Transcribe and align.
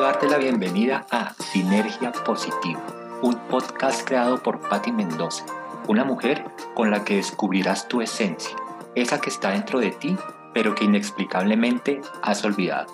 darte 0.00 0.28
la 0.28 0.38
bienvenida 0.38 1.06
a 1.10 1.34
Sinergia 1.34 2.12
Positiva, 2.12 2.80
un 3.20 3.36
podcast 3.48 4.06
creado 4.06 4.40
por 4.40 4.60
Patti 4.68 4.92
Mendoza, 4.92 5.44
una 5.88 6.04
mujer 6.04 6.44
con 6.74 6.90
la 6.90 7.04
que 7.04 7.16
descubrirás 7.16 7.88
tu 7.88 8.00
esencia, 8.00 8.56
esa 8.94 9.20
que 9.20 9.30
está 9.30 9.50
dentro 9.50 9.80
de 9.80 9.90
ti, 9.90 10.16
pero 10.54 10.74
que 10.74 10.84
inexplicablemente 10.84 12.00
has 12.22 12.44
olvidado. 12.44 12.86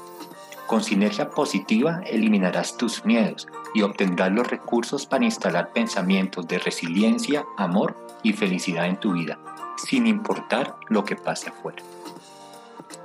Con 0.66 0.82
Sinergia 0.82 1.28
Positiva 1.28 2.00
eliminarás 2.06 2.78
tus 2.78 3.04
miedos 3.04 3.48
y 3.74 3.82
obtendrás 3.82 4.32
los 4.32 4.46
recursos 4.46 5.04
para 5.04 5.26
instalar 5.26 5.72
pensamientos 5.72 6.48
de 6.48 6.58
resiliencia, 6.58 7.44
amor 7.58 7.96
y 8.22 8.32
felicidad 8.32 8.86
en 8.86 8.96
tu 8.96 9.12
vida, 9.12 9.38
sin 9.76 10.06
importar 10.06 10.76
lo 10.88 11.04
que 11.04 11.16
pase 11.16 11.50
afuera. 11.50 11.82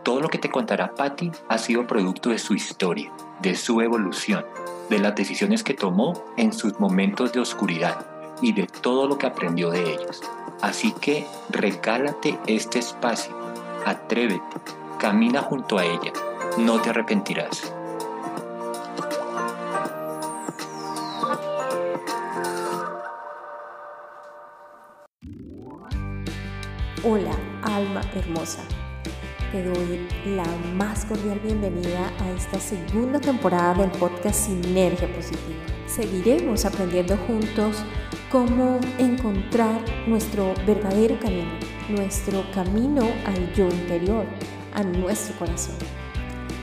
Todo 0.10 0.22
lo 0.22 0.30
que 0.30 0.40
te 0.40 0.50
contará 0.50 0.96
Patty 0.96 1.32
ha 1.50 1.60
sido 1.60 1.86
producto 1.86 2.32
de 2.32 2.40
su 2.40 2.56
historia, 2.56 3.14
de 3.44 3.56
su 3.56 3.80
evolución, 3.80 4.44
de 4.90 4.98
las 4.98 5.14
decisiones 5.14 5.64
que 5.64 5.76
tomó 5.76 6.26
en 6.36 6.52
sus 6.52 6.80
momentos 6.80 7.32
de 7.32 7.40
oscuridad 7.40 8.08
y 8.42 8.54
de 8.54 8.66
todo 8.66 9.08
lo 9.08 9.20
que 9.20 9.28
aprendió 9.28 9.70
de 9.70 9.84
ellos. 9.84 10.24
Así 10.62 10.94
que 10.94 11.28
regálate 11.52 12.40
este 12.48 12.80
espacio, 12.80 13.38
atrévete, 13.86 14.58
camina 14.98 15.44
junto 15.44 15.78
a 15.78 15.86
ella, 15.86 16.12
no 16.58 16.82
te 16.82 16.90
arrepentirás. 16.90 17.72
Hola, 27.04 27.36
alma 27.62 28.02
hermosa. 28.16 28.64
Te 29.52 29.64
doy 29.64 30.08
la 30.28 30.46
más 30.76 31.06
cordial 31.06 31.40
bienvenida 31.40 32.12
a 32.20 32.30
esta 32.38 32.60
segunda 32.60 33.20
temporada 33.20 33.74
del 33.74 33.90
podcast 33.92 34.46
Sinergia 34.46 35.12
Positiva. 35.12 35.58
Seguiremos 35.88 36.66
aprendiendo 36.66 37.18
juntos 37.18 37.78
cómo 38.32 38.80
encontrar 39.00 39.84
nuestro 40.06 40.54
verdadero 40.68 41.20
camino, 41.20 41.50
nuestro 41.90 42.44
camino 42.54 43.02
al 43.26 43.52
yo 43.56 43.68
interior, 43.70 44.28
a 44.76 44.84
nuestro 44.84 45.36
corazón. 45.40 45.78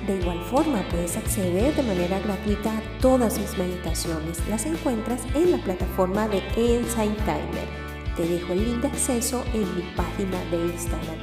De 0.07 0.19
igual 0.21 0.41
forma, 0.45 0.87
puedes 0.89 1.17
acceder 1.17 1.75
de 1.75 1.83
manera 1.83 2.21
gratuita 2.21 2.71
a 2.71 3.01
todas 3.01 3.37
mis 3.41 3.59
meditaciones. 3.59 4.41
Las 4.49 4.65
encuentras 4.65 5.23
en 5.35 5.51
la 5.51 5.59
plataforma 5.59 6.29
de 6.29 6.39
Insight 6.57 7.17
Timer. 7.25 7.67
Te 8.17 8.29
dejo 8.29 8.53
el 8.53 8.65
link 8.65 8.83
de 8.83 8.89
acceso 8.89 9.43
en 9.53 9.75
mi 9.75 9.83
página 9.97 10.39
de 10.53 10.67
Instagram, 10.67 11.19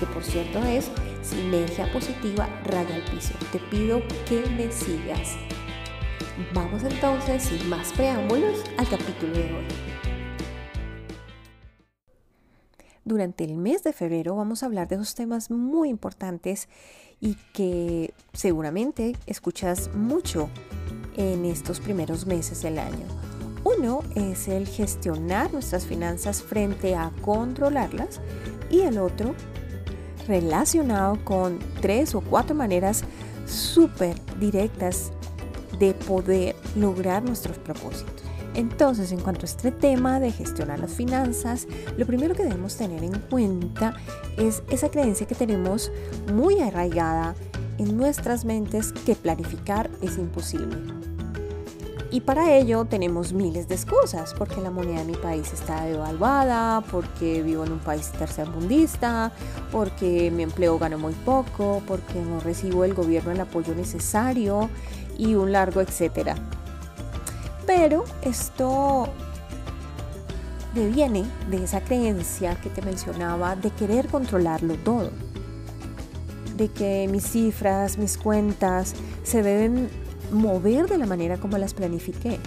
que 0.00 0.06
por 0.06 0.24
cierto 0.24 0.58
es 0.64 0.90
Sinergia 1.26 1.90
Positiva 1.92 2.48
Raya 2.62 2.94
al 2.94 3.02
Piso. 3.02 3.34
Te 3.50 3.58
pido 3.58 4.00
que 4.28 4.48
me 4.50 4.70
sigas. 4.70 5.34
Vamos 6.54 6.84
entonces, 6.84 7.42
sin 7.42 7.68
más 7.68 7.92
preámbulos, 7.94 8.62
al 8.78 8.88
capítulo 8.88 9.32
de 9.32 9.52
hoy. 9.52 9.64
Durante 13.04 13.42
el 13.42 13.56
mes 13.56 13.82
de 13.82 13.92
febrero 13.92 14.36
vamos 14.36 14.62
a 14.62 14.66
hablar 14.66 14.86
de 14.86 14.98
dos 14.98 15.16
temas 15.16 15.50
muy 15.50 15.88
importantes 15.88 16.68
y 17.20 17.34
que 17.52 18.14
seguramente 18.32 19.16
escuchas 19.26 19.92
mucho 19.94 20.48
en 21.16 21.44
estos 21.44 21.80
primeros 21.80 22.26
meses 22.26 22.62
del 22.62 22.78
año. 22.78 23.06
Uno 23.64 24.02
es 24.14 24.46
el 24.46 24.68
gestionar 24.68 25.52
nuestras 25.52 25.86
finanzas 25.86 26.42
frente 26.42 26.94
a 26.94 27.10
controlarlas 27.22 28.20
y 28.70 28.82
el 28.82 28.98
otro 28.98 29.34
relacionado 30.26 31.22
con 31.24 31.58
tres 31.80 32.14
o 32.14 32.20
cuatro 32.20 32.54
maneras 32.54 33.04
súper 33.46 34.16
directas 34.38 35.12
de 35.78 35.94
poder 35.94 36.56
lograr 36.74 37.22
nuestros 37.22 37.58
propósitos. 37.58 38.16
Entonces, 38.54 39.12
en 39.12 39.20
cuanto 39.20 39.42
a 39.42 39.44
este 39.44 39.70
tema 39.70 40.18
de 40.18 40.32
gestionar 40.32 40.78
las 40.78 40.92
finanzas, 40.92 41.66
lo 41.98 42.06
primero 42.06 42.34
que 42.34 42.42
debemos 42.42 42.76
tener 42.76 43.04
en 43.04 43.18
cuenta 43.30 43.94
es 44.38 44.62
esa 44.70 44.88
creencia 44.90 45.26
que 45.26 45.34
tenemos 45.34 45.92
muy 46.32 46.60
arraigada 46.60 47.34
en 47.76 47.98
nuestras 47.98 48.46
mentes 48.46 48.92
que 48.92 49.14
planificar 49.14 49.90
es 50.00 50.16
imposible. 50.16 50.76
Y 52.16 52.22
para 52.22 52.50
ello 52.56 52.86
tenemos 52.86 53.34
miles 53.34 53.68
de 53.68 53.74
excusas, 53.74 54.32
porque 54.32 54.62
la 54.62 54.70
moneda 54.70 55.00
de 55.00 55.04
mi 55.04 55.16
país 55.18 55.52
está 55.52 55.84
devaluada, 55.84 56.80
porque 56.90 57.42
vivo 57.42 57.66
en 57.66 57.72
un 57.72 57.78
país 57.78 58.10
tercermundista, 58.10 59.32
porque 59.70 60.30
mi 60.30 60.44
empleo 60.44 60.78
gano 60.78 60.96
muy 60.96 61.12
poco, 61.12 61.82
porque 61.86 62.14
no 62.22 62.40
recibo 62.40 62.84
el 62.84 62.94
gobierno 62.94 63.32
el 63.32 63.40
apoyo 63.42 63.74
necesario 63.74 64.70
y 65.18 65.34
un 65.34 65.52
largo 65.52 65.82
etcétera. 65.82 66.36
Pero 67.66 68.06
esto 68.22 69.10
deviene 70.74 71.26
de 71.50 71.64
esa 71.64 71.82
creencia 71.82 72.58
que 72.62 72.70
te 72.70 72.80
mencionaba 72.80 73.56
de 73.56 73.68
querer 73.72 74.08
controlarlo 74.08 74.76
todo. 74.76 75.10
De 76.56 76.68
que 76.68 77.08
mis 77.12 77.24
cifras, 77.24 77.98
mis 77.98 78.16
cuentas 78.16 78.94
se 79.22 79.42
deben 79.42 80.05
mover 80.30 80.88
de 80.88 80.98
la 80.98 81.06
manera 81.06 81.38
como 81.38 81.58
las 81.58 81.74
planifiqué. 81.74 82.38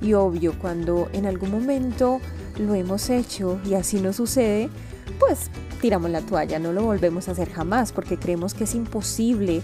Y 0.00 0.14
obvio, 0.14 0.58
cuando 0.58 1.08
en 1.12 1.26
algún 1.26 1.50
momento 1.50 2.20
lo 2.58 2.74
hemos 2.74 3.10
hecho 3.10 3.60
y 3.64 3.74
así 3.74 4.00
no 4.00 4.12
sucede, 4.12 4.68
pues 5.18 5.50
tiramos 5.80 6.10
la 6.10 6.20
toalla, 6.20 6.58
no 6.58 6.72
lo 6.72 6.82
volvemos 6.84 7.28
a 7.28 7.32
hacer 7.32 7.50
jamás 7.50 7.92
porque 7.92 8.18
creemos 8.18 8.54
que 8.54 8.64
es 8.64 8.74
imposible 8.74 9.62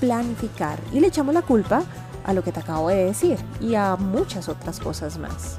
planificar 0.00 0.78
y 0.92 1.00
le 1.00 1.08
echamos 1.08 1.34
la 1.34 1.42
culpa 1.42 1.82
a 2.24 2.32
lo 2.32 2.42
que 2.42 2.52
te 2.52 2.60
acabo 2.60 2.88
de 2.88 3.06
decir 3.06 3.38
y 3.60 3.74
a 3.74 3.96
muchas 3.96 4.48
otras 4.48 4.78
cosas 4.78 5.18
más. 5.18 5.56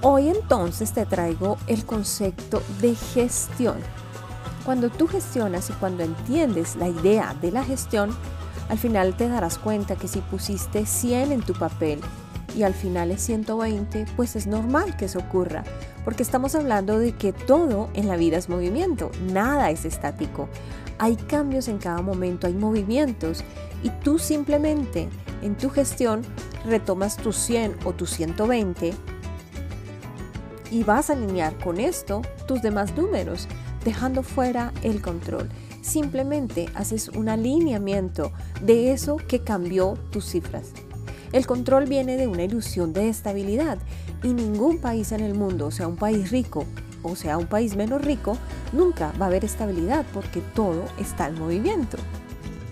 Hoy 0.00 0.28
entonces 0.28 0.92
te 0.92 1.06
traigo 1.06 1.58
el 1.66 1.84
concepto 1.84 2.62
de 2.80 2.94
gestión. 2.94 3.76
Cuando 4.64 4.90
tú 4.90 5.08
gestionas 5.08 5.70
y 5.70 5.72
cuando 5.74 6.04
entiendes 6.04 6.76
la 6.76 6.88
idea 6.88 7.34
de 7.40 7.50
la 7.50 7.64
gestión, 7.64 8.10
al 8.68 8.78
final 8.78 9.16
te 9.16 9.28
darás 9.28 9.58
cuenta 9.58 9.96
que 9.96 10.08
si 10.08 10.20
pusiste 10.20 10.86
100 10.86 11.32
en 11.32 11.42
tu 11.42 11.54
papel 11.54 12.00
y 12.56 12.62
al 12.62 12.74
final 12.74 13.10
es 13.10 13.22
120, 13.22 14.06
pues 14.16 14.36
es 14.36 14.46
normal 14.46 14.96
que 14.96 15.06
eso 15.06 15.18
ocurra, 15.18 15.64
porque 16.04 16.22
estamos 16.22 16.54
hablando 16.54 16.98
de 16.98 17.12
que 17.12 17.32
todo 17.32 17.88
en 17.94 18.08
la 18.08 18.16
vida 18.16 18.36
es 18.36 18.48
movimiento, 18.48 19.10
nada 19.32 19.70
es 19.70 19.84
estático. 19.84 20.48
Hay 20.98 21.16
cambios 21.16 21.68
en 21.68 21.78
cada 21.78 22.02
momento, 22.02 22.46
hay 22.46 22.54
movimientos 22.54 23.44
y 23.82 23.90
tú 23.90 24.18
simplemente 24.18 25.08
en 25.42 25.56
tu 25.56 25.70
gestión 25.70 26.22
retomas 26.66 27.16
tus 27.16 27.36
100 27.36 27.76
o 27.84 27.92
tus 27.92 28.10
120 28.10 28.92
y 30.70 30.82
vas 30.84 31.10
a 31.10 31.12
alinear 31.14 31.56
con 31.58 31.80
esto 31.80 32.22
tus 32.46 32.62
demás 32.62 32.96
números, 32.96 33.48
dejando 33.84 34.22
fuera 34.22 34.72
el 34.82 35.00
control. 35.00 35.48
Simplemente 35.88 36.68
haces 36.74 37.08
un 37.08 37.30
alineamiento 37.30 38.30
de 38.60 38.92
eso 38.92 39.16
que 39.16 39.40
cambió 39.40 39.94
tus 40.10 40.26
cifras. 40.26 40.72
El 41.32 41.46
control 41.46 41.86
viene 41.86 42.18
de 42.18 42.26
una 42.26 42.44
ilusión 42.44 42.92
de 42.92 43.08
estabilidad 43.08 43.78
y 44.22 44.34
ningún 44.34 44.82
país 44.82 45.12
en 45.12 45.20
el 45.20 45.32
mundo, 45.32 45.70
sea 45.70 45.88
un 45.88 45.96
país 45.96 46.30
rico 46.30 46.66
o 47.02 47.16
sea 47.16 47.38
un 47.38 47.46
país 47.46 47.74
menos 47.74 48.04
rico, 48.04 48.36
nunca 48.72 49.12
va 49.18 49.26
a 49.26 49.28
haber 49.28 49.46
estabilidad 49.46 50.04
porque 50.12 50.42
todo 50.54 50.84
está 50.98 51.28
en 51.28 51.38
movimiento. 51.38 51.96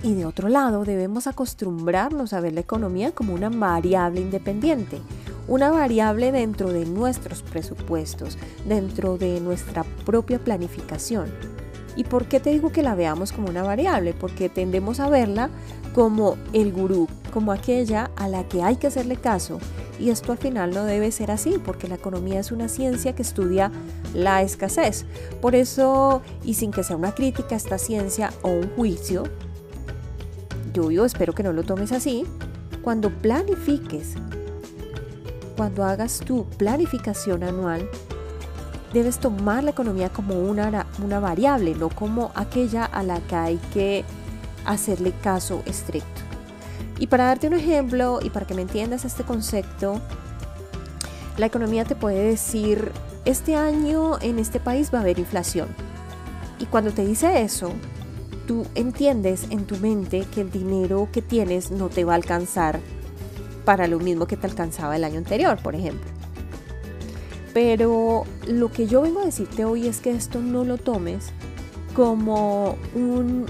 Y 0.03 0.15
de 0.15 0.27
otro 0.27 0.51
lado, 0.51 0.85
debemos 0.85 1.27
acostumbrarnos 1.27 2.35
a 2.35 2.41
ver 2.41 2.53
la 2.53 2.61
economía 2.61 3.13
como 3.13 3.33
una 3.33 3.49
variable 3.49 4.21
independiente, 4.21 5.01
una 5.49 5.71
variable 5.71 6.33
dentro 6.33 6.71
de 6.71 6.85
nuestros 6.85 7.43
presupuestos, 7.43 8.37
dentro 8.69 9.17
de 9.17 9.41
nuestra 9.41 9.85
propia 10.05 10.39
planificación. 10.39 11.56
¿Y 11.97 12.05
por 12.05 12.27
qué 12.27 12.41
te 12.41 12.51
digo 12.51 12.71
que 12.71 12.83
la 12.83 12.95
veamos 12.95 13.33
como 13.33 13.49
una 13.49 13.63
variable? 13.63 14.15
Porque 14.15 14.49
tendemos 14.49 15.01
a 15.01 15.09
verla 15.09 15.51
como 15.95 16.37
el 16.53 16.73
gurú, 16.73 17.09
como 17.33 17.53
aquella 17.53 18.11
a 18.17 18.29
la 18.29 18.47
que 18.47 18.63
hay 18.63 18.77
que 18.77 18.87
hacerle 18.87 19.17
caso. 19.17 19.59
Y 19.99 20.11
esto 20.11 20.33
al 20.33 20.39
final 20.39 20.75
no 20.75 20.85
debe 20.85 21.11
ser 21.11 21.31
así, 21.31 21.59
porque 21.65 21.89
la 21.89 21.95
economía 21.95 22.39
es 22.39 22.53
una 22.53 22.69
ciencia 22.69 23.15
que 23.15 23.23
estudia 23.23 23.73
la 24.13 24.43
escasez. 24.43 25.07
Por 25.41 25.55
eso, 25.55 26.21
y 26.45 26.55
sin 26.55 26.71
que 26.71 26.85
sea 26.85 26.97
una 26.97 27.15
crítica 27.15 27.55
a 27.55 27.59
esta 27.59 27.79
ciencia 27.79 28.31
o 28.43 28.51
un 28.51 28.69
juicio, 28.77 29.25
yo 30.75 31.05
espero 31.07 31.33
que 31.33 31.43
no 31.43 31.55
lo 31.55 31.63
tomes 31.63 31.93
así, 31.93 32.27
cuando 32.83 33.11
planifiques, 33.11 34.15
cuando 35.57 35.85
hagas 35.85 36.19
tu 36.19 36.45
planificación 36.45 37.43
anual, 37.43 37.89
debes 38.93 39.19
tomar 39.19 39.65
la 39.65 39.71
economía 39.71 40.09
como 40.09 40.39
una, 40.39 40.87
una 41.03 41.21
variable, 41.21 41.75
no 41.75 41.89
como 41.89 42.31
aquella 42.35 42.85
a 42.85 43.03
la 43.03 43.21
que 43.21 43.37
hay 43.37 43.61
que 43.73 44.05
hacerle 44.65 45.13
caso 45.23 45.63
estricto. 45.67 46.23
Y 46.99 47.09
para 47.09 47.25
darte 47.25 47.47
un 47.47 47.55
ejemplo 47.55 48.21
y 48.23 48.31
para 48.31 48.47
que 48.47 48.55
me 48.55 48.63
entiendas 48.63 49.05
este 49.05 49.23
concepto, 49.23 50.01
la 51.37 51.47
economía 51.47 51.85
te 51.85 51.95
puede 51.95 52.25
decir, 52.31 52.91
este 53.25 53.57
año 53.57 54.19
en 54.21 54.39
este 54.39 54.61
país 54.61 54.91
va 54.93 54.99
a 54.99 55.01
haber 55.03 55.19
inflación. 55.19 55.69
Y 56.59 56.67
cuando 56.67 56.93
te 56.93 57.05
dice 57.05 57.43
eso, 57.43 57.73
tú 58.47 58.67
entiendes 58.75 59.47
en 59.51 59.67
tu 59.67 59.77
mente 59.77 60.25
que 60.33 60.41
el 60.41 60.51
dinero 60.51 61.09
que 61.13 61.21
tienes 61.21 61.71
no 61.71 61.89
te 61.89 62.05
va 62.05 62.13
a 62.13 62.17
alcanzar 62.17 62.81
para 63.65 63.89
lo 63.89 63.99
mismo 63.99 64.27
que 64.27 64.37
te 64.37 64.47
alcanzaba 64.47 64.97
el 64.97 65.05
año 65.05 65.19
anterior, 65.19 65.59
por 65.63 65.75
ejemplo. 65.75 66.16
Pero 67.57 68.25
lo 68.47 68.71
que 68.71 68.87
yo 68.87 69.01
vengo 69.01 69.21
a 69.21 69.25
decirte 69.25 69.65
hoy 69.65 69.87
es 69.87 70.01
que 70.01 70.11
esto 70.11 70.41
no 70.41 70.63
lo 70.63 70.77
tomes 70.77 71.33
como 71.95 72.77
un 72.95 73.47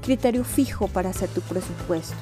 criterio 0.00 0.42
fijo 0.42 0.88
para 0.88 1.10
hacer 1.10 1.28
tu 1.28 1.42
presupuesto. 1.42 2.16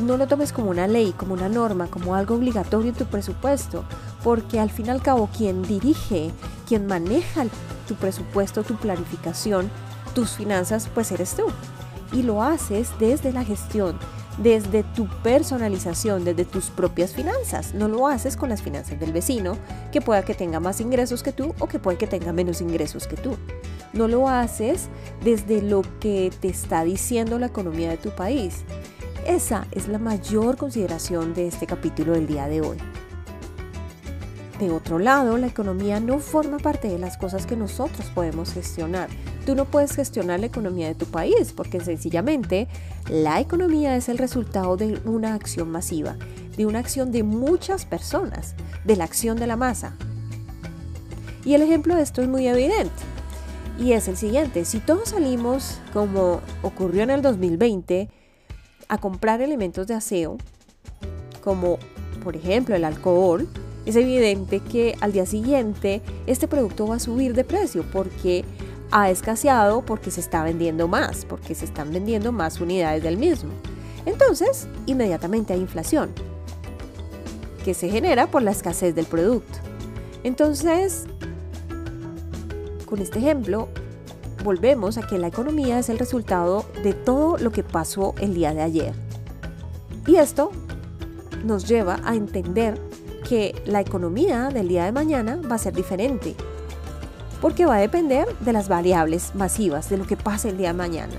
No 0.00 0.18
lo 0.18 0.26
tomes 0.26 0.52
como 0.52 0.68
una 0.68 0.86
ley, 0.86 1.14
como 1.16 1.32
una 1.32 1.48
norma, 1.48 1.86
como 1.86 2.14
algo 2.14 2.34
obligatorio 2.34 2.90
en 2.90 2.94
tu 2.94 3.06
presupuesto, 3.06 3.84
porque 4.22 4.60
al 4.60 4.68
fin 4.68 4.84
y 4.84 4.90
al 4.90 5.00
cabo 5.00 5.30
quien 5.34 5.62
dirige, 5.62 6.30
quien 6.68 6.86
maneja 6.86 7.46
tu 7.88 7.94
presupuesto, 7.94 8.64
tu 8.64 8.76
planificación, 8.76 9.70
tus 10.14 10.32
finanzas, 10.32 10.90
pues 10.92 11.10
eres 11.10 11.36
tú. 11.36 11.44
Y 12.12 12.22
lo 12.22 12.42
haces 12.42 12.90
desde 12.98 13.32
la 13.32 13.46
gestión, 13.46 13.98
desde 14.38 14.82
tu 14.82 15.08
personalización, 15.22 16.24
desde 16.24 16.44
tus 16.44 16.70
propias 16.70 17.12
finanzas. 17.12 17.74
No 17.74 17.88
lo 17.88 18.06
haces 18.06 18.36
con 18.36 18.48
las 18.48 18.62
finanzas 18.62 18.98
del 18.98 19.12
vecino, 19.12 19.56
que 19.90 20.00
pueda 20.00 20.24
que 20.24 20.34
tenga 20.34 20.60
más 20.60 20.80
ingresos 20.80 21.22
que 21.22 21.32
tú 21.32 21.54
o 21.58 21.66
que 21.66 21.78
pueda 21.78 21.98
que 21.98 22.06
tenga 22.06 22.32
menos 22.32 22.60
ingresos 22.60 23.06
que 23.06 23.16
tú. 23.16 23.36
No 23.92 24.08
lo 24.08 24.28
haces 24.28 24.88
desde 25.22 25.60
lo 25.60 25.82
que 26.00 26.30
te 26.40 26.48
está 26.48 26.82
diciendo 26.84 27.38
la 27.38 27.46
economía 27.46 27.90
de 27.90 27.98
tu 27.98 28.10
país. 28.10 28.62
Esa 29.26 29.66
es 29.70 29.86
la 29.86 29.98
mayor 29.98 30.56
consideración 30.56 31.34
de 31.34 31.46
este 31.46 31.66
capítulo 31.66 32.12
del 32.12 32.26
día 32.26 32.48
de 32.48 32.60
hoy. 32.62 32.78
De 34.58 34.70
otro 34.70 34.98
lado, 34.98 35.38
la 35.38 35.48
economía 35.48 35.98
no 35.98 36.18
forma 36.20 36.58
parte 36.58 36.88
de 36.88 36.98
las 36.98 37.16
cosas 37.16 37.46
que 37.46 37.56
nosotros 37.56 38.10
podemos 38.14 38.52
gestionar. 38.52 39.08
Tú 39.44 39.56
no 39.56 39.64
puedes 39.64 39.92
gestionar 39.92 40.38
la 40.38 40.46
economía 40.46 40.86
de 40.86 40.94
tu 40.94 41.06
país 41.06 41.52
porque 41.52 41.80
sencillamente 41.80 42.68
la 43.10 43.40
economía 43.40 43.96
es 43.96 44.08
el 44.08 44.18
resultado 44.18 44.76
de 44.76 45.00
una 45.04 45.34
acción 45.34 45.70
masiva, 45.70 46.16
de 46.56 46.66
una 46.66 46.78
acción 46.78 47.12
de 47.12 47.22
muchas 47.22 47.84
personas, 47.84 48.54
de 48.84 48.96
la 48.96 49.04
acción 49.04 49.36
de 49.38 49.46
la 49.46 49.56
masa. 49.56 49.96
Y 51.44 51.54
el 51.54 51.62
ejemplo 51.62 51.96
de 51.96 52.02
esto 52.02 52.22
es 52.22 52.28
muy 52.28 52.46
evidente. 52.46 52.92
Y 53.78 53.92
es 53.92 54.06
el 54.06 54.16
siguiente, 54.16 54.64
si 54.64 54.78
todos 54.78 55.10
salimos, 55.10 55.78
como 55.92 56.40
ocurrió 56.62 57.02
en 57.02 57.10
el 57.10 57.22
2020, 57.22 58.08
a 58.88 58.98
comprar 58.98 59.40
elementos 59.40 59.86
de 59.86 59.94
aseo, 59.94 60.38
como 61.42 61.78
por 62.22 62.36
ejemplo 62.36 62.76
el 62.76 62.84
alcohol, 62.84 63.48
es 63.86 63.96
evidente 63.96 64.60
que 64.60 64.94
al 65.00 65.12
día 65.12 65.26
siguiente 65.26 66.02
este 66.26 66.46
producto 66.46 66.86
va 66.86 66.96
a 66.96 67.00
subir 67.00 67.34
de 67.34 67.42
precio 67.42 67.84
porque 67.92 68.44
ha 68.92 69.10
escaseado, 69.10 69.82
porque 69.82 70.10
se 70.10 70.20
está 70.20 70.44
vendiendo 70.44 70.86
más, 70.86 71.24
porque 71.24 71.54
se 71.54 71.64
están 71.64 71.92
vendiendo 71.92 72.30
más 72.30 72.60
unidades 72.60 73.02
del 73.02 73.16
mismo. 73.16 73.50
Entonces, 74.04 74.68
inmediatamente 74.86 75.54
hay 75.54 75.60
inflación, 75.60 76.12
que 77.64 77.74
se 77.74 77.88
genera 77.88 78.26
por 78.26 78.42
la 78.42 78.50
escasez 78.50 78.94
del 78.94 79.06
producto. 79.06 79.58
Entonces, 80.24 81.06
con 82.86 83.00
este 83.00 83.18
ejemplo, 83.18 83.68
volvemos 84.44 84.98
a 84.98 85.06
que 85.06 85.18
la 85.18 85.28
economía 85.28 85.78
es 85.78 85.88
el 85.88 85.98
resultado 85.98 86.66
de 86.82 86.92
todo 86.92 87.38
lo 87.38 87.50
que 87.50 87.62
pasó 87.62 88.14
el 88.20 88.34
día 88.34 88.52
de 88.52 88.60
ayer. 88.60 88.94
Y 90.06 90.16
esto 90.16 90.50
nos 91.44 91.66
lleva 91.66 92.00
a 92.04 92.14
entender 92.14 92.78
que 93.26 93.54
la 93.64 93.80
economía 93.80 94.48
del 94.48 94.68
día 94.68 94.84
de 94.84 94.92
mañana 94.92 95.40
va 95.50 95.54
a 95.54 95.58
ser 95.58 95.72
diferente, 95.72 96.34
porque 97.42 97.66
va 97.66 97.76
a 97.76 97.80
depender 97.80 98.26
de 98.38 98.52
las 98.52 98.68
variables 98.68 99.34
masivas, 99.34 99.90
de 99.90 99.98
lo 99.98 100.06
que 100.06 100.16
pase 100.16 100.48
el 100.48 100.56
día 100.56 100.68
de 100.68 100.74
mañana. 100.74 101.14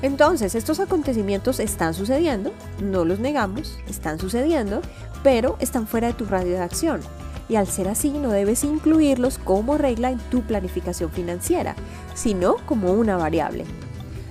Entonces, 0.00 0.56
estos 0.56 0.80
acontecimientos 0.80 1.60
están 1.60 1.94
sucediendo, 1.94 2.52
no 2.82 3.04
los 3.04 3.20
negamos, 3.20 3.78
están 3.88 4.18
sucediendo, 4.18 4.80
pero 5.22 5.56
están 5.60 5.86
fuera 5.86 6.08
de 6.08 6.14
tu 6.14 6.24
radio 6.24 6.52
de 6.52 6.60
acción. 6.60 7.00
Y 7.48 7.56
al 7.56 7.66
ser 7.66 7.88
así, 7.88 8.10
no 8.10 8.30
debes 8.30 8.64
incluirlos 8.64 9.36
como 9.36 9.76
regla 9.76 10.10
en 10.10 10.18
tu 10.18 10.42
planificación 10.42 11.10
financiera, 11.10 11.76
sino 12.14 12.56
como 12.64 12.92
una 12.92 13.16
variable. 13.18 13.66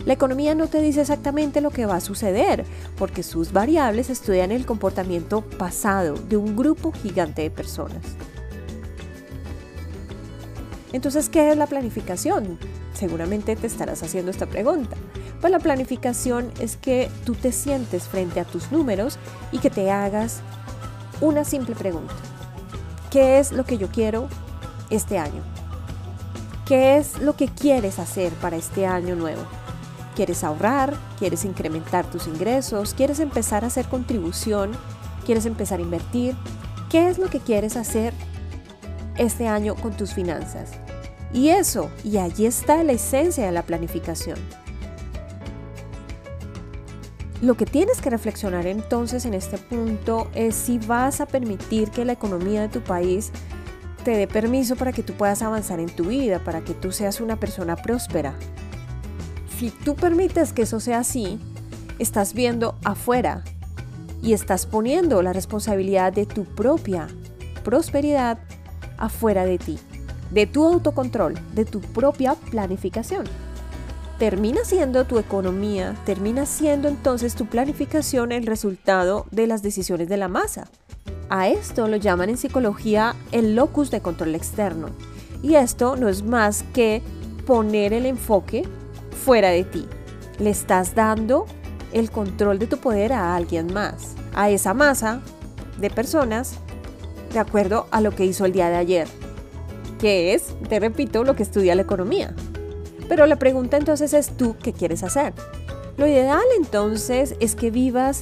La 0.05 0.13
economía 0.13 0.55
no 0.55 0.67
te 0.67 0.81
dice 0.81 1.01
exactamente 1.01 1.61
lo 1.61 1.69
que 1.69 1.85
va 1.85 1.97
a 1.97 2.01
suceder, 2.01 2.65
porque 2.97 3.21
sus 3.21 3.53
variables 3.53 4.09
estudian 4.09 4.51
el 4.51 4.65
comportamiento 4.65 5.41
pasado 5.41 6.15
de 6.15 6.37
un 6.37 6.57
grupo 6.57 6.91
gigante 6.91 7.43
de 7.43 7.51
personas. 7.51 8.01
Entonces, 10.93 11.29
¿qué 11.29 11.51
es 11.51 11.57
la 11.57 11.67
planificación? 11.67 12.59
Seguramente 12.93 13.55
te 13.55 13.67
estarás 13.67 14.03
haciendo 14.03 14.31
esta 14.31 14.45
pregunta. 14.45 14.97
Pues 15.39 15.51
la 15.51 15.59
planificación 15.59 16.51
es 16.59 16.77
que 16.77 17.09
tú 17.25 17.33
te 17.33 17.51
sientes 17.51 18.03
frente 18.03 18.39
a 18.39 18.45
tus 18.45 18.71
números 18.71 19.17
y 19.51 19.59
que 19.59 19.69
te 19.69 19.89
hagas 19.89 20.41
una 21.21 21.45
simple 21.45 21.75
pregunta. 21.75 22.13
¿Qué 23.09 23.39
es 23.39 23.51
lo 23.51 23.65
que 23.65 23.77
yo 23.77 23.89
quiero 23.89 24.27
este 24.89 25.17
año? 25.17 25.41
¿Qué 26.65 26.97
es 26.97 27.19
lo 27.19 27.35
que 27.35 27.47
quieres 27.47 27.99
hacer 27.99 28.31
para 28.33 28.57
este 28.57 28.85
año 28.85 29.15
nuevo? 29.15 29.41
¿Quieres 30.15 30.43
ahorrar? 30.43 30.93
¿Quieres 31.19 31.45
incrementar 31.45 32.05
tus 32.05 32.27
ingresos? 32.27 32.93
¿Quieres 32.93 33.19
empezar 33.19 33.63
a 33.63 33.67
hacer 33.67 33.87
contribución? 33.87 34.71
¿Quieres 35.25 35.45
empezar 35.45 35.79
a 35.79 35.83
invertir? 35.83 36.35
¿Qué 36.89 37.07
es 37.07 37.17
lo 37.17 37.29
que 37.29 37.39
quieres 37.39 37.77
hacer 37.77 38.13
este 39.17 39.47
año 39.47 39.75
con 39.75 39.95
tus 39.95 40.13
finanzas? 40.13 40.71
Y 41.33 41.49
eso, 41.49 41.89
y 42.03 42.17
allí 42.17 42.45
está 42.45 42.83
la 42.83 42.93
esencia 42.93 43.45
de 43.45 43.51
la 43.51 43.63
planificación. 43.63 44.37
Lo 47.41 47.55
que 47.55 47.65
tienes 47.65 48.01
que 48.01 48.09
reflexionar 48.09 48.67
entonces 48.67 49.25
en 49.25 49.33
este 49.33 49.57
punto 49.57 50.29
es 50.35 50.55
si 50.55 50.77
vas 50.77 51.21
a 51.21 51.25
permitir 51.25 51.89
que 51.89 52.05
la 52.05 52.13
economía 52.13 52.61
de 52.61 52.69
tu 52.69 52.81
país 52.81 53.31
te 54.03 54.11
dé 54.11 54.27
permiso 54.27 54.75
para 54.75 54.91
que 54.91 55.03
tú 55.03 55.13
puedas 55.13 55.41
avanzar 55.41 55.79
en 55.79 55.89
tu 55.89 56.05
vida, 56.05 56.39
para 56.39 56.61
que 56.61 56.73
tú 56.73 56.91
seas 56.91 57.21
una 57.21 57.37
persona 57.37 57.75
próspera, 57.75 58.35
si 59.61 59.69
tú 59.69 59.95
permites 59.95 60.53
que 60.53 60.63
eso 60.63 60.79
sea 60.79 60.99
así, 60.99 61.39
estás 61.99 62.33
viendo 62.33 62.79
afuera 62.83 63.43
y 64.21 64.33
estás 64.33 64.65
poniendo 64.65 65.21
la 65.21 65.33
responsabilidad 65.33 66.11
de 66.11 66.25
tu 66.25 66.45
propia 66.45 67.07
prosperidad 67.63 68.39
afuera 69.01 69.45
de 69.45 69.57
ti, 69.57 69.79
de 70.31 70.47
tu 70.47 70.65
autocontrol, 70.65 71.33
de 71.53 71.65
tu 71.65 71.81
propia 71.81 72.35
planificación. 72.35 73.25
Termina 74.17 74.63
siendo 74.63 75.05
tu 75.05 75.17
economía, 75.17 75.95
termina 76.05 76.45
siendo 76.45 76.87
entonces 76.87 77.35
tu 77.35 77.47
planificación 77.47 78.31
el 78.31 78.45
resultado 78.45 79.25
de 79.31 79.47
las 79.47 79.63
decisiones 79.63 80.07
de 80.07 80.17
la 80.17 80.27
masa. 80.27 80.67
A 81.29 81.47
esto 81.47 81.87
lo 81.87 81.97
llaman 81.97 82.29
en 82.29 82.37
psicología 82.37 83.15
el 83.31 83.55
locus 83.55 83.89
de 83.89 84.01
control 84.01 84.35
externo. 84.35 84.89
Y 85.41 85.55
esto 85.55 85.95
no 85.95 86.07
es 86.07 86.23
más 86.23 86.63
que 86.73 87.01
poner 87.47 87.93
el 87.93 88.05
enfoque 88.05 88.63
fuera 89.25 89.49
de 89.49 89.63
ti. 89.63 89.87
Le 90.39 90.51
estás 90.51 90.93
dando 90.93 91.45
el 91.93 92.11
control 92.11 92.59
de 92.59 92.67
tu 92.67 92.77
poder 92.77 93.13
a 93.13 93.35
alguien 93.35 93.73
más, 93.73 94.15
a 94.33 94.49
esa 94.49 94.73
masa 94.73 95.21
de 95.79 95.89
personas, 95.89 96.59
de 97.31 97.39
acuerdo 97.39 97.87
a 97.91 98.01
lo 98.01 98.11
que 98.11 98.25
hizo 98.25 98.45
el 98.45 98.51
día 98.51 98.69
de 98.69 98.77
ayer, 98.77 99.07
que 99.99 100.33
es, 100.33 100.55
te 100.67 100.79
repito, 100.79 101.23
lo 101.23 101.35
que 101.35 101.43
estudia 101.43 101.75
la 101.75 101.81
economía. 101.81 102.33
Pero 103.07 103.25
la 103.25 103.37
pregunta 103.37 103.77
entonces 103.77 104.13
es 104.13 104.35
tú, 104.37 104.55
¿qué 104.61 104.73
quieres 104.73 105.03
hacer? 105.03 105.33
Lo 105.97 106.07
ideal 106.07 106.41
entonces 106.57 107.35
es 107.39 107.55
que 107.55 107.71
vivas, 107.71 108.21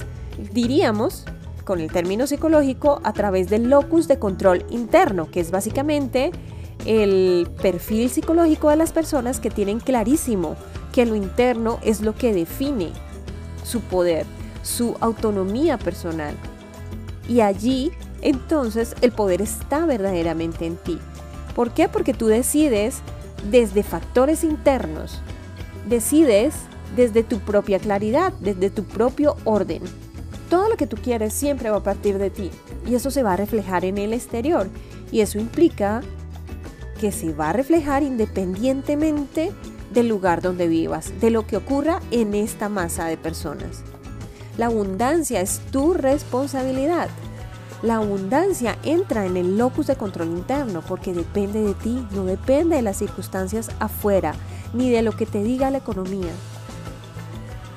diríamos, 0.52 1.24
con 1.64 1.80
el 1.80 1.92
término 1.92 2.26
psicológico, 2.26 3.00
a 3.04 3.12
través 3.12 3.48
del 3.48 3.70
locus 3.70 4.08
de 4.08 4.18
control 4.18 4.64
interno, 4.70 5.30
que 5.30 5.40
es 5.40 5.50
básicamente 5.50 6.32
el 6.86 7.48
perfil 7.62 8.10
psicológico 8.10 8.70
de 8.70 8.76
las 8.76 8.92
personas 8.92 9.38
que 9.38 9.50
tienen 9.50 9.80
clarísimo 9.80 10.56
que 10.92 11.06
lo 11.06 11.14
interno 11.14 11.78
es 11.82 12.00
lo 12.00 12.14
que 12.14 12.34
define 12.34 12.90
su 13.62 13.80
poder, 13.80 14.26
su 14.62 14.96
autonomía 15.00 15.78
personal. 15.78 16.34
Y 17.28 17.40
allí, 17.40 17.92
entonces, 18.22 18.94
el 19.00 19.12
poder 19.12 19.42
está 19.42 19.86
verdaderamente 19.86 20.66
en 20.66 20.76
ti. 20.76 20.98
¿Por 21.54 21.72
qué? 21.72 21.88
Porque 21.88 22.14
tú 22.14 22.26
decides 22.26 23.00
desde 23.50 23.82
factores 23.82 24.44
internos, 24.44 25.20
decides 25.88 26.54
desde 26.96 27.22
tu 27.22 27.38
propia 27.40 27.78
claridad, 27.78 28.32
desde 28.40 28.70
tu 28.70 28.84
propio 28.84 29.36
orden. 29.44 29.82
Todo 30.48 30.68
lo 30.68 30.76
que 30.76 30.86
tú 30.86 30.96
quieres 30.96 31.32
siempre 31.32 31.70
va 31.70 31.78
a 31.78 31.82
partir 31.82 32.18
de 32.18 32.30
ti 32.30 32.50
y 32.86 32.94
eso 32.94 33.10
se 33.10 33.22
va 33.22 33.34
a 33.34 33.36
reflejar 33.36 33.84
en 33.84 33.98
el 33.98 34.12
exterior 34.12 34.68
y 35.12 35.20
eso 35.20 35.38
implica 35.38 36.02
que 37.00 37.12
se 37.12 37.32
va 37.32 37.50
a 37.50 37.52
reflejar 37.52 38.02
independientemente 38.02 39.52
del 39.92 40.08
lugar 40.08 40.42
donde 40.42 40.68
vivas, 40.68 41.12
de 41.20 41.30
lo 41.30 41.46
que 41.46 41.56
ocurra 41.56 42.00
en 42.10 42.34
esta 42.34 42.68
masa 42.68 43.06
de 43.06 43.16
personas. 43.16 43.82
La 44.58 44.66
abundancia 44.66 45.40
es 45.40 45.60
tu 45.72 45.94
responsabilidad. 45.94 47.08
La 47.82 47.96
abundancia 47.96 48.76
entra 48.82 49.24
en 49.24 49.38
el 49.38 49.56
locus 49.56 49.86
de 49.86 49.96
control 49.96 50.28
interno 50.28 50.82
porque 50.86 51.14
depende 51.14 51.62
de 51.62 51.72
ti, 51.72 52.06
no 52.10 52.24
depende 52.24 52.76
de 52.76 52.82
las 52.82 52.98
circunstancias 52.98 53.70
afuera, 53.78 54.34
ni 54.74 54.90
de 54.90 55.00
lo 55.00 55.12
que 55.12 55.24
te 55.24 55.42
diga 55.42 55.70
la 55.70 55.78
economía. 55.78 56.32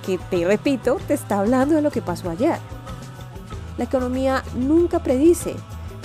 Que 0.05 0.17
te 0.17 0.43
repito, 0.43 0.97
te 1.07 1.13
está 1.13 1.39
hablando 1.39 1.75
de 1.75 1.81
lo 1.81 1.89
que 1.89 2.01
pasó 2.01 2.29
ayer. 2.29 2.57
La 3.77 3.85
economía 3.85 4.43
nunca 4.55 5.01
predice, 5.01 5.55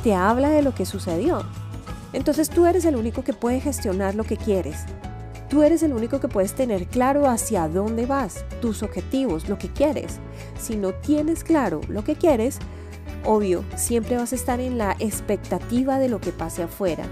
te 0.04 0.14
habla 0.14 0.50
de 0.50 0.62
lo 0.62 0.74
que 0.74 0.86
sucedió. 0.86 1.42
Entonces 2.12 2.50
tú 2.50 2.66
eres 2.66 2.84
el 2.84 2.94
único 2.94 3.24
que 3.24 3.32
puede 3.32 3.60
gestionar 3.60 4.14
lo 4.14 4.22
que 4.22 4.36
quieres. 4.36 4.84
Tú 5.50 5.64
eres 5.64 5.82
el 5.82 5.92
único 5.92 6.20
que 6.20 6.28
puedes 6.28 6.54
tener 6.54 6.86
claro 6.86 7.28
hacia 7.28 7.68
dónde 7.68 8.06
vas, 8.06 8.44
tus 8.60 8.84
objetivos, 8.84 9.48
lo 9.48 9.58
que 9.58 9.68
quieres. 9.68 10.20
Si 10.60 10.76
no 10.76 10.92
tienes 10.92 11.42
claro 11.42 11.80
lo 11.88 12.04
que 12.04 12.14
quieres, 12.14 12.58
Obvio, 13.24 13.64
siempre 13.76 14.16
vas 14.16 14.32
a 14.32 14.36
estar 14.36 14.60
en 14.60 14.78
la 14.78 14.96
expectativa 14.98 15.98
de 15.98 16.08
lo 16.08 16.20
que 16.20 16.32
pase 16.32 16.62
afuera, 16.62 17.04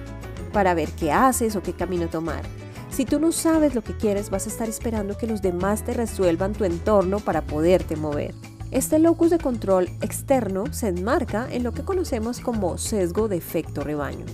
para 0.52 0.74
ver 0.74 0.88
qué 0.90 1.12
haces 1.12 1.56
o 1.56 1.62
qué 1.62 1.72
camino 1.72 2.08
tomar. 2.08 2.42
Si 2.90 3.04
tú 3.04 3.20
no 3.20 3.32
sabes 3.32 3.74
lo 3.74 3.82
que 3.82 3.96
quieres, 3.96 4.30
vas 4.30 4.46
a 4.46 4.48
estar 4.48 4.68
esperando 4.68 5.18
que 5.18 5.26
los 5.26 5.42
demás 5.42 5.84
te 5.84 5.92
resuelvan 5.92 6.54
tu 6.54 6.64
entorno 6.64 7.18
para 7.20 7.42
poderte 7.42 7.96
mover. 7.96 8.34
Este 8.70 8.98
locus 8.98 9.30
de 9.30 9.38
control 9.38 9.90
externo 10.00 10.64
se 10.72 10.88
enmarca 10.88 11.46
en 11.50 11.62
lo 11.62 11.72
que 11.72 11.82
conocemos 11.82 12.40
como 12.40 12.78
sesgo 12.78 13.28
de 13.28 13.36
efecto 13.36 13.82
rebaño. 13.82 14.24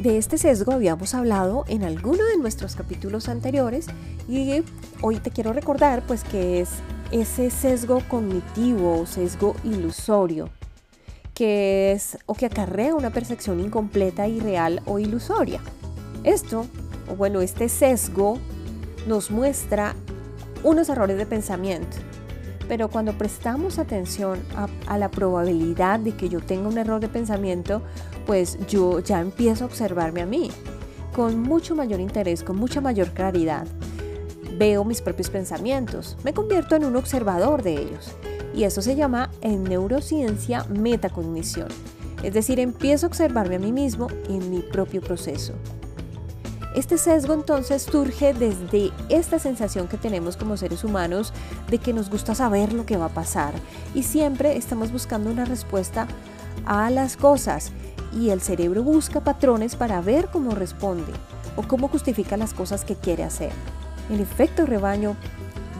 De 0.00 0.16
este 0.16 0.38
sesgo 0.38 0.72
habíamos 0.72 1.12
hablado 1.14 1.64
en 1.66 1.82
alguno 1.82 2.24
de 2.24 2.38
nuestros 2.38 2.76
capítulos 2.76 3.28
anteriores 3.28 3.86
y 4.28 4.62
hoy 5.02 5.16
te 5.16 5.30
quiero 5.32 5.52
recordar 5.52 6.02
pues 6.06 6.22
que 6.22 6.60
es 6.60 6.70
ese 7.10 7.50
sesgo 7.50 8.00
cognitivo 8.08 9.00
o 9.00 9.06
sesgo 9.06 9.56
ilusorio 9.64 10.50
que 11.38 11.92
es 11.92 12.18
o 12.26 12.34
que 12.34 12.46
acarrea 12.46 12.96
una 12.96 13.10
percepción 13.10 13.60
incompleta, 13.60 14.26
irreal 14.26 14.82
o 14.86 14.98
ilusoria. 14.98 15.60
Esto, 16.24 16.66
o 17.08 17.14
bueno, 17.14 17.40
este 17.42 17.68
sesgo 17.68 18.38
nos 19.06 19.30
muestra 19.30 19.94
unos 20.64 20.88
errores 20.88 21.16
de 21.16 21.26
pensamiento. 21.26 21.96
Pero 22.66 22.88
cuando 22.88 23.12
prestamos 23.12 23.78
atención 23.78 24.40
a, 24.56 24.66
a, 24.88 24.98
la 24.98 25.12
probabilidad 25.12 26.00
de 26.00 26.16
que 26.16 26.28
yo 26.28 26.40
tenga 26.40 26.68
un 26.68 26.76
error 26.76 27.00
de 27.00 27.08
pensamiento, 27.08 27.82
pues 28.26 28.58
yo 28.66 28.98
ya 28.98 29.20
empiezo 29.20 29.62
a 29.62 29.68
observarme 29.68 30.22
a 30.22 30.26
mí 30.26 30.50
con 31.14 31.40
mucho 31.40 31.76
mayor 31.76 32.00
interés, 32.00 32.42
con 32.42 32.56
mucha 32.56 32.80
mayor 32.80 33.12
claridad. 33.12 33.64
Veo 34.56 34.84
mis 34.84 35.00
propios 35.00 35.30
pensamientos, 35.30 36.16
me 36.24 36.34
convierto 36.34 36.74
en 36.74 36.84
un 36.84 36.96
observador 36.96 37.62
de 37.62 37.74
ellos 37.74 38.16
y 38.58 38.64
eso 38.64 38.82
se 38.82 38.96
llama 38.96 39.30
en 39.40 39.62
neurociencia 39.62 40.64
metacognición. 40.64 41.68
Es 42.24 42.34
decir, 42.34 42.58
empiezo 42.58 43.06
a 43.06 43.08
observarme 43.08 43.54
a 43.54 43.60
mí 43.60 43.70
mismo 43.70 44.08
en 44.28 44.50
mi 44.50 44.62
propio 44.62 45.00
proceso. 45.00 45.52
Este 46.74 46.98
sesgo 46.98 47.34
entonces 47.34 47.82
surge 47.82 48.34
desde 48.34 48.90
esta 49.10 49.38
sensación 49.38 49.86
que 49.86 49.96
tenemos 49.96 50.36
como 50.36 50.56
seres 50.56 50.82
humanos 50.82 51.32
de 51.70 51.78
que 51.78 51.92
nos 51.92 52.10
gusta 52.10 52.34
saber 52.34 52.72
lo 52.72 52.84
que 52.84 52.96
va 52.96 53.06
a 53.06 53.14
pasar 53.14 53.54
y 53.94 54.02
siempre 54.02 54.56
estamos 54.56 54.90
buscando 54.90 55.30
una 55.30 55.44
respuesta 55.44 56.08
a 56.66 56.90
las 56.90 57.16
cosas 57.16 57.70
y 58.12 58.30
el 58.30 58.40
cerebro 58.40 58.82
busca 58.82 59.20
patrones 59.20 59.76
para 59.76 60.00
ver 60.00 60.30
cómo 60.32 60.50
responde 60.56 61.12
o 61.54 61.62
cómo 61.62 61.86
justifica 61.86 62.36
las 62.36 62.54
cosas 62.54 62.84
que 62.84 62.96
quiere 62.96 63.22
hacer. 63.22 63.52
El 64.10 64.18
efecto 64.20 64.66
rebaño 64.66 65.14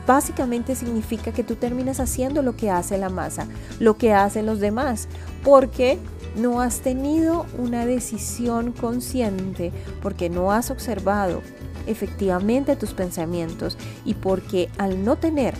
básicamente 0.08 0.74
significa 0.74 1.32
que 1.32 1.44
tú 1.44 1.56
terminas 1.56 2.00
haciendo 2.00 2.40
lo 2.40 2.56
que 2.56 2.70
hace 2.70 2.96
la 2.96 3.10
masa, 3.10 3.46
lo 3.78 3.98
que 3.98 4.14
hacen 4.14 4.46
los 4.46 4.58
demás, 4.58 5.06
porque 5.44 5.98
no 6.34 6.62
has 6.62 6.80
tenido 6.80 7.44
una 7.58 7.84
decisión 7.84 8.72
consciente, 8.72 9.70
porque 10.00 10.30
no 10.30 10.50
has 10.50 10.70
observado 10.70 11.42
efectivamente 11.86 12.74
tus 12.74 12.94
pensamientos 12.94 13.76
y 14.06 14.14
porque 14.14 14.70
al 14.78 15.04
no 15.04 15.16
tener 15.16 15.54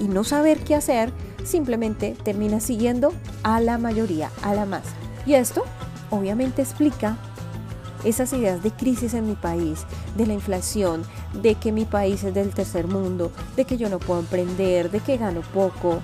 y 0.00 0.08
no 0.08 0.24
saber 0.24 0.58
qué 0.64 0.74
hacer, 0.74 1.12
simplemente 1.44 2.16
terminas 2.24 2.64
siguiendo 2.64 3.12
a 3.44 3.60
la 3.60 3.78
mayoría, 3.78 4.32
a 4.42 4.52
la 4.52 4.66
masa. 4.66 4.90
Y 5.26 5.34
esto 5.34 5.62
obviamente 6.10 6.60
explica 6.60 7.18
esas 8.04 8.32
ideas 8.32 8.62
de 8.62 8.70
crisis 8.70 9.14
en 9.14 9.28
mi 9.28 9.34
país, 9.34 9.84
de 10.16 10.26
la 10.26 10.32
inflación, 10.32 11.02
de 11.42 11.54
que 11.54 11.72
mi 11.72 11.84
país 11.84 12.24
es 12.24 12.34
del 12.34 12.50
tercer 12.50 12.86
mundo, 12.86 13.32
de 13.56 13.64
que 13.64 13.76
yo 13.76 13.88
no 13.88 13.98
puedo 13.98 14.20
emprender, 14.20 14.90
de 14.90 15.00
que 15.00 15.16
gano 15.16 15.42
poco, 15.52 16.00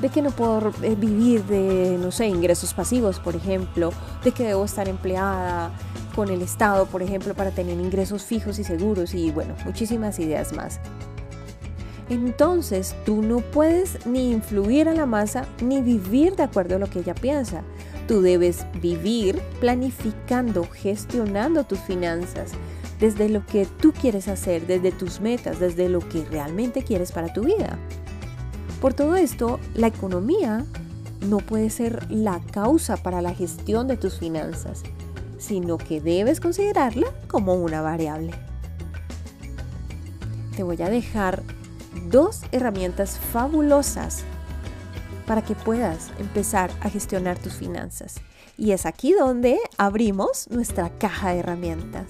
de 0.00 0.08
que 0.08 0.22
no 0.22 0.30
puedo 0.30 0.72
eh, 0.82 0.94
vivir 0.94 1.44
de, 1.44 1.98
no 2.00 2.10
sé, 2.10 2.26
ingresos 2.26 2.72
pasivos, 2.72 3.18
por 3.18 3.34
ejemplo, 3.34 3.90
de 4.24 4.32
que 4.32 4.44
debo 4.44 4.64
estar 4.64 4.88
empleada 4.88 5.70
con 6.14 6.30
el 6.30 6.42
Estado, 6.42 6.86
por 6.86 7.02
ejemplo, 7.02 7.34
para 7.34 7.50
tener 7.50 7.78
ingresos 7.78 8.22
fijos 8.22 8.58
y 8.58 8.64
seguros 8.64 9.14
y 9.14 9.30
bueno, 9.30 9.54
muchísimas 9.64 10.18
ideas 10.18 10.52
más. 10.52 10.80
Entonces 12.08 12.96
tú 13.04 13.22
no 13.22 13.40
puedes 13.40 14.06
ni 14.06 14.30
influir 14.30 14.88
a 14.88 14.94
la 14.94 15.04
masa 15.04 15.46
ni 15.62 15.82
vivir 15.82 16.36
de 16.36 16.44
acuerdo 16.44 16.76
a 16.76 16.78
lo 16.78 16.88
que 16.88 17.00
ella 17.00 17.14
piensa. 17.14 17.62
Tú 18.08 18.22
debes 18.22 18.64
vivir 18.80 19.40
planificando, 19.60 20.66
gestionando 20.72 21.64
tus 21.64 21.78
finanzas 21.80 22.52
desde 22.98 23.28
lo 23.28 23.44
que 23.44 23.66
tú 23.66 23.92
quieres 23.92 24.28
hacer, 24.28 24.66
desde 24.66 24.92
tus 24.92 25.20
metas, 25.20 25.60
desde 25.60 25.90
lo 25.90 26.00
que 26.00 26.24
realmente 26.24 26.82
quieres 26.82 27.12
para 27.12 27.32
tu 27.32 27.44
vida. 27.44 27.78
Por 28.80 28.94
todo 28.94 29.14
esto, 29.16 29.60
la 29.74 29.88
economía 29.88 30.64
no 31.20 31.36
puede 31.36 31.68
ser 31.68 32.10
la 32.10 32.40
causa 32.50 32.96
para 32.96 33.20
la 33.20 33.34
gestión 33.34 33.88
de 33.88 33.98
tus 33.98 34.18
finanzas, 34.18 34.82
sino 35.36 35.76
que 35.76 36.00
debes 36.00 36.40
considerarla 36.40 37.08
como 37.28 37.54
una 37.54 37.82
variable. 37.82 38.32
Te 40.56 40.62
voy 40.62 40.80
a 40.80 40.88
dejar 40.88 41.42
dos 42.10 42.40
herramientas 42.52 43.18
fabulosas 43.18 44.24
para 45.28 45.42
que 45.42 45.54
puedas 45.54 46.10
empezar 46.18 46.70
a 46.80 46.88
gestionar 46.88 47.38
tus 47.38 47.52
finanzas. 47.52 48.16
Y 48.56 48.72
es 48.72 48.86
aquí 48.86 49.12
donde 49.12 49.60
abrimos 49.76 50.48
nuestra 50.50 50.88
caja 50.88 51.32
de 51.32 51.40
herramientas. 51.40 52.06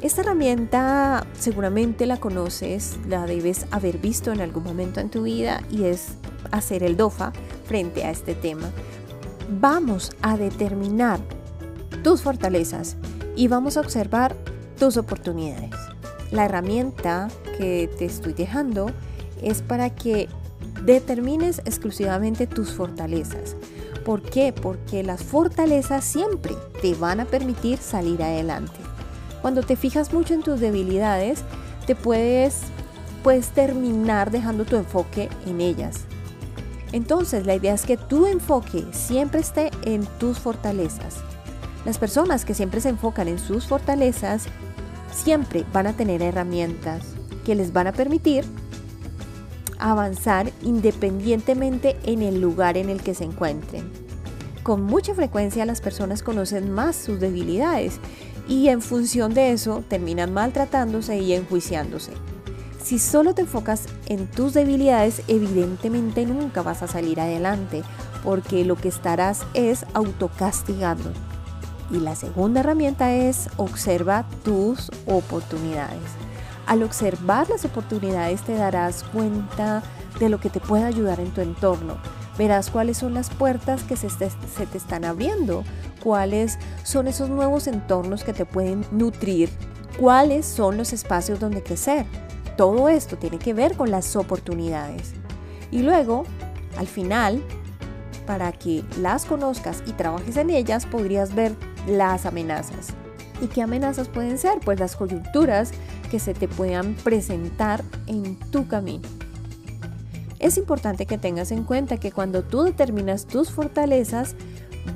Esta 0.00 0.22
herramienta 0.22 1.24
seguramente 1.38 2.06
la 2.06 2.16
conoces, 2.16 2.98
la 3.06 3.24
debes 3.26 3.66
haber 3.70 3.98
visto 3.98 4.32
en 4.32 4.40
algún 4.40 4.64
momento 4.64 4.98
en 4.98 5.10
tu 5.10 5.22
vida 5.22 5.62
y 5.70 5.84
es 5.84 6.14
hacer 6.50 6.82
el 6.82 6.96
DOFA 6.96 7.32
frente 7.66 8.04
a 8.04 8.10
este 8.10 8.34
tema. 8.34 8.68
Vamos 9.60 10.10
a 10.22 10.36
determinar 10.36 11.20
tus 12.02 12.22
fortalezas 12.22 12.96
y 13.36 13.46
vamos 13.46 13.76
a 13.76 13.80
observar 13.80 14.34
tus 14.76 14.96
oportunidades. 14.96 15.81
La 16.32 16.46
herramienta 16.46 17.28
que 17.58 17.90
te 17.98 18.06
estoy 18.06 18.32
dejando 18.32 18.90
es 19.42 19.60
para 19.60 19.90
que 19.90 20.28
determines 20.84 21.60
exclusivamente 21.66 22.46
tus 22.46 22.72
fortalezas. 22.72 23.54
¿Por 24.04 24.22
qué? 24.22 24.52
Porque 24.52 25.02
las 25.02 25.22
fortalezas 25.22 26.04
siempre 26.04 26.54
te 26.80 26.94
van 26.94 27.20
a 27.20 27.26
permitir 27.26 27.78
salir 27.78 28.22
adelante. 28.22 28.72
Cuando 29.42 29.62
te 29.62 29.76
fijas 29.76 30.12
mucho 30.12 30.32
en 30.32 30.42
tus 30.42 30.58
debilidades, 30.58 31.44
te 31.86 31.94
puedes, 31.94 32.62
puedes 33.22 33.50
terminar 33.50 34.30
dejando 34.30 34.64
tu 34.64 34.76
enfoque 34.76 35.28
en 35.46 35.60
ellas. 35.60 36.00
Entonces, 36.92 37.44
la 37.46 37.54
idea 37.54 37.74
es 37.74 37.84
que 37.84 37.96
tu 37.98 38.26
enfoque 38.26 38.84
siempre 38.92 39.40
esté 39.40 39.70
en 39.84 40.06
tus 40.18 40.38
fortalezas. 40.38 41.16
Las 41.84 41.98
personas 41.98 42.44
que 42.44 42.54
siempre 42.54 42.80
se 42.80 42.88
enfocan 42.88 43.28
en 43.28 43.38
sus 43.38 43.66
fortalezas 43.66 44.46
siempre 45.12 45.64
van 45.72 45.86
a 45.86 45.92
tener 45.92 46.22
herramientas 46.22 47.02
que 47.44 47.54
les 47.54 47.72
van 47.72 47.86
a 47.86 47.92
permitir 47.92 48.44
avanzar 49.78 50.52
independientemente 50.62 51.96
en 52.04 52.22
el 52.22 52.40
lugar 52.40 52.76
en 52.76 52.88
el 52.88 53.02
que 53.02 53.14
se 53.14 53.24
encuentren. 53.24 53.90
Con 54.62 54.82
mucha 54.84 55.14
frecuencia 55.14 55.66
las 55.66 55.80
personas 55.80 56.22
conocen 56.22 56.70
más 56.70 56.94
sus 56.94 57.18
debilidades 57.18 57.98
y 58.48 58.68
en 58.68 58.80
función 58.80 59.34
de 59.34 59.52
eso 59.52 59.84
terminan 59.88 60.32
maltratándose 60.32 61.18
y 61.18 61.32
enjuiciándose. 61.32 62.12
Si 62.82 62.98
solo 62.98 63.34
te 63.34 63.42
enfocas 63.42 63.84
en 64.06 64.26
tus 64.26 64.54
debilidades, 64.54 65.22
evidentemente 65.28 66.26
nunca 66.26 66.62
vas 66.62 66.82
a 66.82 66.88
salir 66.88 67.20
adelante, 67.20 67.82
porque 68.24 68.64
lo 68.64 68.76
que 68.76 68.88
estarás 68.88 69.42
es 69.54 69.86
autocastigando. 69.94 71.12
Y 71.90 71.98
la 71.98 72.14
segunda 72.14 72.60
herramienta 72.60 73.12
es 73.12 73.48
observa 73.56 74.24
tus 74.44 74.90
oportunidades. 75.06 76.00
Al 76.66 76.82
observar 76.82 77.50
las 77.50 77.64
oportunidades 77.64 78.42
te 78.42 78.54
darás 78.54 79.02
cuenta 79.04 79.82
de 80.20 80.28
lo 80.28 80.38
que 80.40 80.48
te 80.50 80.60
puede 80.60 80.84
ayudar 80.84 81.20
en 81.20 81.32
tu 81.32 81.40
entorno. 81.40 81.96
Verás 82.38 82.70
cuáles 82.70 82.98
son 82.98 83.14
las 83.14 83.28
puertas 83.28 83.82
que 83.82 83.96
se 83.96 84.08
te, 84.08 84.30
se 84.30 84.66
te 84.66 84.78
están 84.78 85.04
abriendo, 85.04 85.64
cuáles 86.02 86.58
son 86.82 87.08
esos 87.08 87.28
nuevos 87.28 87.66
entornos 87.66 88.24
que 88.24 88.32
te 88.32 88.46
pueden 88.46 88.86
nutrir, 88.90 89.50
cuáles 89.98 90.46
son 90.46 90.76
los 90.76 90.92
espacios 90.92 91.40
donde 91.40 91.62
crecer. 91.62 92.06
todo 92.56 92.88
esto 92.88 93.16
tiene 93.16 93.38
que 93.38 93.54
ver 93.54 93.76
con 93.76 93.90
las 93.90 94.14
oportunidades. 94.14 95.14
Y 95.70 95.82
luego, 95.82 96.24
al 96.76 96.86
final, 96.86 97.42
para 98.32 98.50
que 98.50 98.82
las 98.98 99.26
conozcas 99.26 99.82
y 99.84 99.92
trabajes 99.92 100.38
en 100.38 100.48
ellas, 100.48 100.86
podrías 100.86 101.34
ver 101.34 101.54
las 101.86 102.24
amenazas. 102.24 102.94
¿Y 103.42 103.48
qué 103.48 103.60
amenazas 103.60 104.08
pueden 104.08 104.38
ser? 104.38 104.58
Pues 104.64 104.80
las 104.80 104.96
coyunturas 104.96 105.72
que 106.10 106.18
se 106.18 106.32
te 106.32 106.48
puedan 106.48 106.94
presentar 106.94 107.84
en 108.06 108.36
tu 108.50 108.66
camino. 108.66 109.06
Es 110.38 110.56
importante 110.56 111.04
que 111.04 111.18
tengas 111.18 111.52
en 111.52 111.64
cuenta 111.64 111.98
que 111.98 112.10
cuando 112.10 112.42
tú 112.42 112.62
determinas 112.62 113.26
tus 113.26 113.50
fortalezas, 113.50 114.34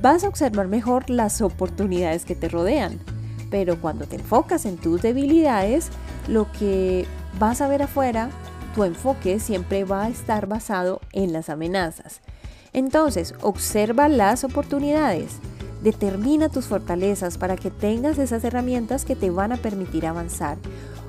vas 0.01 0.25
a 0.25 0.29
observar 0.29 0.67
mejor 0.67 1.11
las 1.11 1.43
oportunidades 1.43 2.25
que 2.25 2.37
te 2.37 2.49
rodean. 2.49 2.99
Pero 3.51 3.79
cuando 3.83 4.07
te 4.07 4.17
enfocas 4.17 4.65
en 4.65 4.79
tus 4.79 5.03
debilidades, 5.03 5.91
lo 6.27 6.51
que 6.53 7.05
vas 7.39 7.61
a 7.61 7.69
ver 7.69 7.83
afuera, 7.83 8.31
tu 8.75 8.85
enfoque 8.85 9.41
siempre 9.41 9.85
va 9.85 10.05
a 10.05 10.09
estar 10.09 10.47
basado 10.47 11.03
en 11.13 11.35
las 11.35 11.51
amenazas. 11.51 12.23
Entonces, 12.77 13.33
observa 13.41 14.07
las 14.11 14.45
oportunidades. 14.45 15.39
Determina 15.83 16.51
tus 16.51 16.67
fortalezas 16.67 17.39
para 17.39 17.57
que 17.57 17.71
tengas 17.71 18.19
esas 18.19 18.45
herramientas 18.45 19.07
que 19.07 19.17
te 19.17 19.31
van 19.31 19.51
a 19.53 19.57
permitir 19.57 20.05
avanzar. 20.05 20.59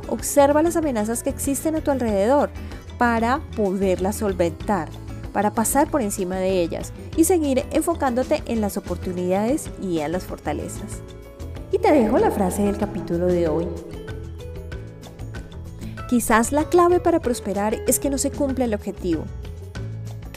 Observa 0.08 0.64
las 0.64 0.78
amenazas 0.78 1.24
que 1.24 1.30
existen 1.30 1.76
a 1.76 1.82
tu 1.82 1.92
alrededor 1.92 2.52
para 2.98 3.42
poderlas 3.58 4.16
solventar, 4.16 4.88
para 5.34 5.52
pasar 5.52 5.92
por 5.92 6.02
encima 6.02 6.38
de 6.38 6.62
ellas 6.62 6.94
y 7.18 7.26
seguir 7.26 7.66
enfocándote 7.72 8.44
en 8.46 8.62
las 8.62 8.78
oportunidades 8.78 9.70
y 9.82 10.00
en 10.00 10.14
las 10.14 10.24
fortalezas. 10.24 11.02
Y 11.74 11.80
te 11.80 11.92
dejo 11.92 12.18
la 12.18 12.32
frase 12.32 12.64
del 12.64 12.78
capítulo 12.78 13.26
de 13.26 13.50
hoy. 13.50 13.68
Quizás 16.10 16.54
la 16.54 16.64
clave 16.70 17.02
para 17.02 17.20
prosperar 17.20 17.76
es 17.88 18.00
que 18.00 18.10
no 18.10 18.18
se 18.18 18.32
cumpla 18.32 18.64
el 18.64 18.74
objetivo. 18.74 19.26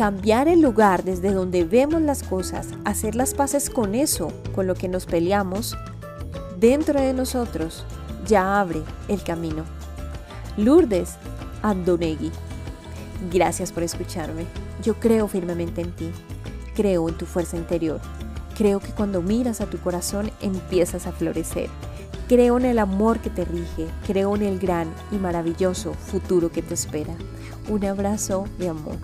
Cambiar 0.00 0.49
el 0.49 0.62
lugar 0.62 1.04
desde 1.04 1.30
donde 1.30 1.64
vemos 1.64 2.00
las 2.00 2.23
cosas, 2.23 2.69
hacer 2.87 3.14
las 3.14 3.35
paces 3.35 3.69
con 3.69 3.95
eso, 3.95 4.33
con 4.54 4.66
lo 4.66 4.75
que 4.75 4.88
nos 4.88 5.04
peleamos, 5.04 5.76
dentro 6.59 6.99
de 6.99 7.12
nosotros, 7.12 7.85
ya 8.26 8.61
abre 8.61 8.80
el 9.09 9.23
camino. 9.23 9.62
Lourdes 10.57 11.16
Andonegui. 11.61 12.30
Gracias 13.30 13.73
por 13.73 13.83
escucharme. 13.83 14.47
Yo 14.83 14.95
creo 14.95 15.28
firmemente 15.28 15.83
en 15.83 15.95
ti. 15.95 16.11
Creo 16.75 17.07
en 17.07 17.19
tu 17.19 17.26
fuerza 17.26 17.59
interior. 17.59 18.00
Creo 18.57 18.80
que 18.80 18.92
cuando 18.92 19.21
miras 19.21 19.61
a 19.61 19.66
tu 19.66 19.76
corazón 19.80 20.30
empiezas 20.40 21.07
a 21.07 21.12
florecer. 21.12 21.69
Creo 22.26 22.57
en 22.57 22.64
el 22.64 22.78
amor 22.78 23.19
que 23.19 23.28
te 23.28 23.45
rige, 23.45 23.87
creo 24.07 24.35
en 24.35 24.45
el 24.45 24.59
gran 24.61 24.90
y 25.12 25.16
maravilloso 25.16 25.92
futuro 25.92 26.50
que 26.50 26.62
te 26.62 26.73
espera. 26.73 27.14
Un 27.69 27.85
abrazo 27.85 28.47
de 28.59 28.71
amor. 28.71 28.97